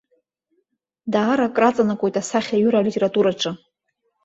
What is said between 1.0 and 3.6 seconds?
Даара краҵанакуеит асахьаҩыра алитератураҿы.